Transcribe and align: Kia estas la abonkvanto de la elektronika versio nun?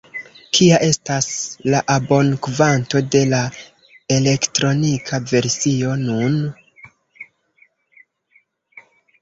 Kia 0.57 0.77
estas 0.85 1.27
la 1.73 1.81
abonkvanto 1.95 3.01
de 3.15 3.21
la 3.35 3.43
elektronika 4.17 5.21
versio 5.33 5.93
nun? 6.09 6.41